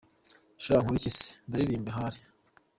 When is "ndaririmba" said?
1.47-1.89